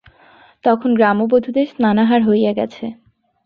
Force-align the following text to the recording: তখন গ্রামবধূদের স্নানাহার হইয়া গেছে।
তখন 0.65 0.89
গ্রামবধূদের 0.95 1.67
স্নানাহার 1.71 2.21
হইয়া 2.23 2.51
গেছে। 2.53 2.85